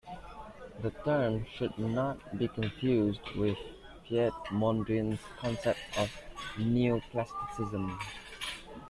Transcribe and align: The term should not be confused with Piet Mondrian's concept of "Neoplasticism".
The 0.81 0.89
term 1.05 1.45
should 1.53 1.77
not 1.77 2.17
be 2.35 2.47
confused 2.47 3.21
with 3.35 3.55
Piet 4.03 4.33
Mondrian's 4.49 5.21
concept 5.39 5.77
of 5.95 6.09
"Neoplasticism". 6.57 7.99